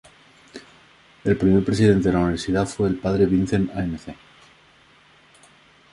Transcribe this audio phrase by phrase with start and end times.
[1.23, 3.81] El primer presidente de la universidad fue el padre Vincent A.
[3.83, 4.15] Mc.